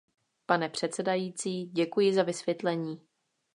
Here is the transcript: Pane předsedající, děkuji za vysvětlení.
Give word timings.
Pane 0.45 0.69
předsedající, 0.69 1.65
děkuji 1.65 2.13
za 2.13 2.23
vysvětlení. 2.23 3.01